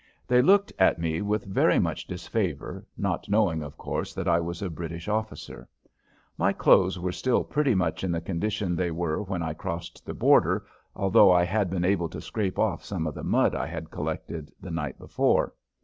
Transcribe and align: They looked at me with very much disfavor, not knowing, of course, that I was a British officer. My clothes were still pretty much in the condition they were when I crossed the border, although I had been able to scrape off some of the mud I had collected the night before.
They 0.25 0.41
looked 0.41 0.73
at 0.79 0.97
me 0.97 1.21
with 1.21 1.45
very 1.45 1.77
much 1.77 2.07
disfavor, 2.07 2.83
not 2.97 3.29
knowing, 3.29 3.61
of 3.61 3.77
course, 3.77 4.15
that 4.15 4.27
I 4.27 4.39
was 4.39 4.63
a 4.63 4.69
British 4.71 5.07
officer. 5.07 5.67
My 6.39 6.53
clothes 6.53 6.97
were 6.97 7.11
still 7.11 7.43
pretty 7.43 7.75
much 7.75 8.03
in 8.03 8.11
the 8.11 8.19
condition 8.19 8.75
they 8.75 8.89
were 8.89 9.21
when 9.21 9.43
I 9.43 9.53
crossed 9.53 10.03
the 10.03 10.15
border, 10.15 10.65
although 10.95 11.31
I 11.31 11.43
had 11.43 11.69
been 11.69 11.85
able 11.85 12.09
to 12.09 12.19
scrape 12.19 12.57
off 12.57 12.83
some 12.83 13.05
of 13.05 13.13
the 13.13 13.23
mud 13.23 13.53
I 13.53 13.67
had 13.67 13.91
collected 13.91 14.51
the 14.59 14.71
night 14.71 14.97
before. 14.97 15.53